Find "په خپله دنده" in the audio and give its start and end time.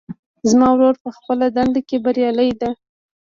1.03-1.81